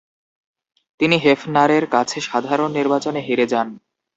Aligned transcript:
তিনি 0.99 1.15
হেফনারের 1.17 1.85
কাছে 1.87 2.17
সাধারণ 2.21 2.69
নির্বাচনে 2.71 3.19
হেরে 3.27 3.45
যান। 3.47 3.67